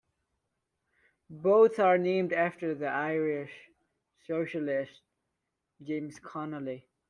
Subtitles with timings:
[1.29, 3.51] Both are named after the Irish
[4.25, 4.99] socialist
[5.83, 6.87] James Connolly.